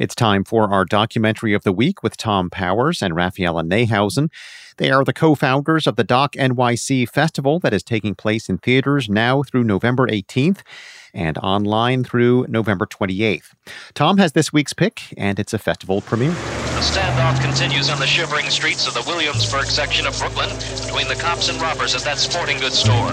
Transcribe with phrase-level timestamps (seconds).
[0.00, 4.30] It's time for our documentary of the week with Thom Powers and Raphaela Neihausen.
[4.78, 8.56] They are the co founders of the Doc NYC Festival that is taking place in
[8.56, 10.62] theaters now through November 18th
[11.12, 13.52] and online through November 28th.
[13.92, 16.30] Thom has this week's pick, and it's a festival premiere.
[16.30, 20.48] The standoff continues on the shivering streets of the Williamsburg section of Brooklyn
[20.82, 23.10] between the cops and robbers at that sporting goods store.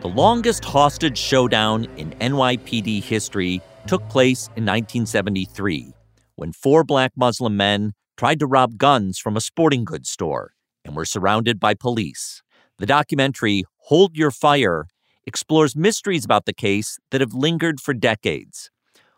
[0.00, 5.93] The longest hostage showdown in NYPD history took place in 1973
[6.36, 10.52] when four black Muslim men tried to rob guns from a sporting goods store
[10.84, 12.42] and were surrounded by police.
[12.78, 14.86] The documentary Hold Your Fire
[15.26, 18.70] explores mysteries about the case that have lingered for decades.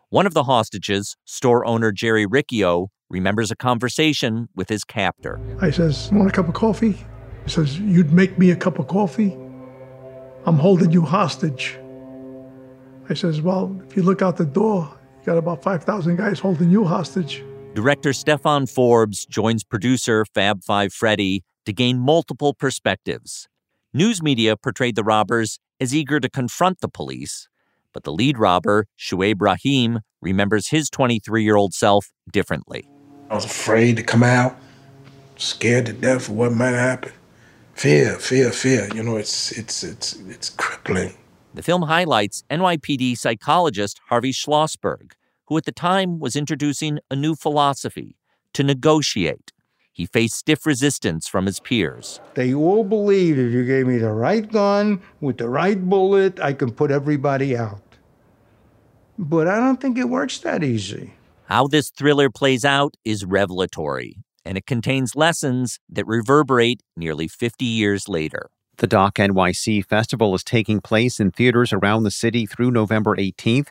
[0.09, 5.41] One of the hostages, store owner Jerry Riccio, remembers a conversation with his captor.
[5.61, 6.93] I says, Want a cup of coffee?
[7.45, 9.37] He says, You'd make me a cup of coffee?
[10.45, 11.77] I'm holding you hostage.
[13.09, 14.97] I says, Well, if you look out the door,
[15.27, 17.45] got about 5,000 guys holding you hostage.
[17.75, 23.49] Director Stefan Forbes joins producer Fab Five Freddy to gain multiple perspectives.
[23.93, 27.49] News media portrayed the robbers as eager to confront the police,
[27.93, 32.89] but the lead robber, Shuaib Rahim, remembers his 23 year old self differently.
[33.29, 34.57] I was afraid to come out,
[35.37, 37.13] scared to death of what might happen.
[37.75, 38.89] Fear, fear, fear.
[38.95, 41.15] You know, it's it's it's it's crippling.
[41.57, 45.13] The film highlights NYPD psychologist Harvey Schlossberg,
[45.47, 48.19] who at the time was introducing a new philosophy
[48.53, 49.55] to negotiate.
[49.91, 52.21] He faced stiff resistance from his peers.
[52.35, 56.53] They all believe if you gave me the right gun with the right bullet, I
[56.53, 57.81] can put everybody out.
[59.17, 61.15] But I don't think it works that easy.
[61.45, 67.65] How this thriller plays out is revelatory, and it contains lessons that reverberate nearly 50
[67.65, 68.51] years later.
[68.79, 73.69] The Doc NYC Festival is taking place in theaters around the city through November 18th,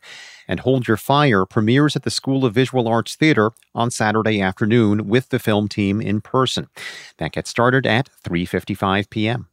[0.47, 5.07] and Hold Your Fire premieres at the School of Visual Arts Theater on Saturday afternoon
[5.07, 6.69] with the film team in person.
[7.17, 9.47] That gets started at 3:55 p.m.